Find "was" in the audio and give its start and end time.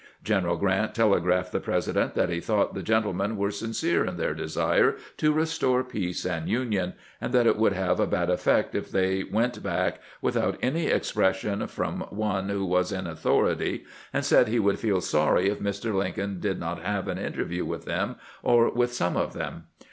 12.65-12.91